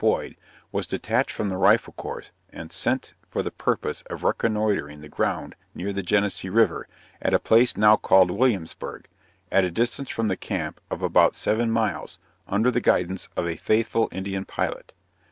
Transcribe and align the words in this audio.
Boyd, 0.01 0.35
was 0.71 0.87
detached 0.87 1.29
from 1.29 1.49
the 1.49 1.57
rifle 1.57 1.93
corps, 1.93 2.23
and 2.49 2.71
sent 2.71 3.09
out 3.13 3.29
for 3.29 3.43
the 3.43 3.51
purpose 3.51 4.01
of 4.09 4.23
reconnoitering 4.23 5.01
the 5.01 5.07
ground 5.07 5.53
near 5.75 5.93
the 5.93 6.01
Genesee 6.01 6.49
river, 6.49 6.87
at 7.21 7.35
a 7.35 7.39
place 7.39 7.77
now 7.77 7.97
called 7.97 8.31
Williamsburg, 8.31 9.07
at 9.51 9.63
a 9.63 9.69
distance 9.69 10.09
from 10.09 10.27
the 10.27 10.35
camp 10.35 10.81
of 10.89 11.03
about 11.03 11.35
seven 11.35 11.69
miles, 11.69 12.17
under 12.47 12.71
the 12.71 12.81
guidance 12.81 13.29
of 13.37 13.47
a 13.47 13.57
faithful 13.57 14.09
Indian 14.11 14.43
pilot. 14.43 14.91